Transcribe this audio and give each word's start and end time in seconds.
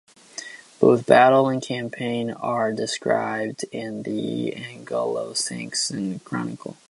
Both 0.79 1.05
battle 1.05 1.47
and 1.47 1.61
campaign 1.61 2.31
are 2.31 2.73
described 2.73 3.65
in 3.71 4.01
the 4.01 4.51
"Anglo-Saxon 4.55 6.21
Chronicle". 6.21 6.75